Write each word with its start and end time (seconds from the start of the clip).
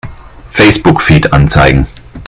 Facebook-Feed 0.49 1.31
anzeigen! 1.31 1.85